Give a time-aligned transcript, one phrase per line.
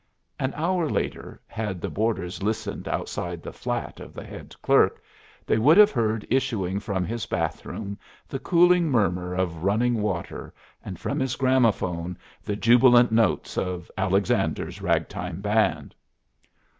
[0.39, 4.99] An hour later, had the boarders listened outside the flat of the head clerk,
[5.45, 10.99] they would have heard issuing from his bathroom the cooling murmur of running water and
[10.99, 15.93] from his gramophone the jubilant notes of "Alexander's Ragtime Band."